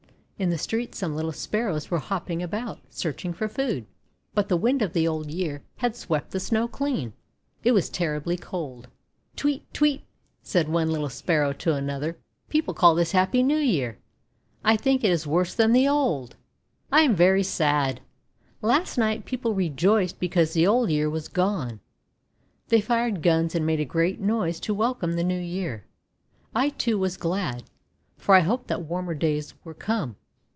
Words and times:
In 0.41 0.49
the 0.49 0.57
street 0.57 0.95
some 0.95 1.15
little 1.15 1.31
Sparrows 1.33 1.91
were 1.91 1.99
hopping 1.99 2.41
about, 2.41 2.79
search 2.89 3.23
ing 3.23 3.31
for 3.31 3.47
food; 3.47 3.85
but 4.33 4.49
the 4.49 4.57
Wind 4.57 4.81
of 4.81 4.93
the 4.93 5.07
Old 5.07 5.29
Year 5.29 5.61
had 5.75 5.95
swept 5.95 6.31
the 6.31 6.39
Snow 6.39 6.67
clean. 6.67 7.13
It 7.63 7.73
was 7.73 7.89
terribly 7.91 8.37
cold. 8.37 8.87
'Tweet! 9.35 9.71
Tweet!': 9.71 10.01
said 10.51 10.67
one 10.67 10.89
little 10.89 11.09
Sparrow 11.09 11.53
to 11.53 11.75
another. 11.75 12.17
:< 11.75 12.17
People 12.49 12.73
call 12.73 12.95
this 12.95 13.11
the 13.11 13.19
Happy 13.19 13.43
New 13.43 13.59
Year! 13.59 13.99
I 14.63 14.77
think 14.77 15.03
it 15.03 15.11
is 15.11 15.27
worse 15.27 15.53
than 15.53 15.73
the 15.73 15.87
Old! 15.87 16.37
I 16.91 17.01
am 17.01 17.15
very 17.15 17.43
sad! 17.43 18.01
Last 18.63 18.97
night 18.97 19.25
people 19.25 19.53
rejoiced 19.53 20.19
because 20.19 20.53
the 20.53 20.65
Old 20.65 20.89
Year 20.89 21.07
was 21.07 21.27
gone. 21.27 21.81
They 22.69 22.81
fired 22.81 23.21
guns 23.21 23.53
and 23.53 23.63
made 23.63 23.79
a 23.79 23.85
great 23.85 24.19
noise 24.19 24.59
to 24.61 24.73
welcome 24.73 25.13
the 25.13 25.23
New 25.23 25.39
Year. 25.39 25.85
I, 26.55 26.69
too, 26.69 26.97
was 26.97 27.15
glad, 27.15 27.61
for 28.17 28.33
I 28.33 28.39
hoped 28.39 28.69
that 28.69 28.81
warmer 28.81 29.13
days 29.13 29.53
were 29.63 29.75
come. 29.75 30.15